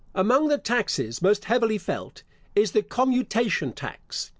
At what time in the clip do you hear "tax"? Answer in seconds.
3.71-4.29